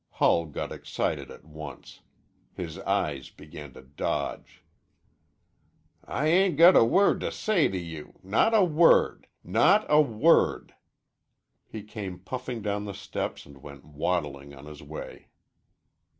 [0.13, 2.01] Hull got excited at once.
[2.55, 4.63] His eyes began to dodge.
[6.03, 10.73] "I ain't got a word to say to you not a word not a word!"
[11.67, 15.27] He came puffing down the steps and went waddling on his way.